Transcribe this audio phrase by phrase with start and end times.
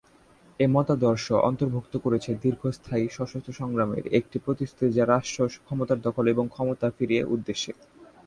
[0.59, 6.87] এই মতাদর্শ অন্তর্ভুক্ত করেছে "দীর্ঘস্থায়ী সশস্ত্র সংগ্রামের" একটি প্রতিশ্রুতি যা রাষ্ট্র ক্ষমতার দখল এবং ক্ষমতা
[6.97, 7.71] ফিরিয়ে উদ্দেশ্যে।